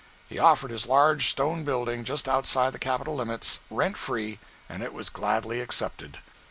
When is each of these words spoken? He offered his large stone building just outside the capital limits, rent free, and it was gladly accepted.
He 0.27 0.39
offered 0.39 0.71
his 0.71 0.87
large 0.87 1.29
stone 1.29 1.63
building 1.63 2.03
just 2.03 2.27
outside 2.27 2.73
the 2.73 2.79
capital 2.79 3.13
limits, 3.17 3.59
rent 3.69 3.97
free, 3.97 4.39
and 4.67 4.81
it 4.81 4.93
was 4.93 5.09
gladly 5.09 5.61
accepted. 5.61 6.17